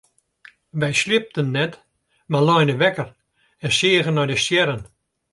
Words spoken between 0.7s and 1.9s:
Wy sliepten net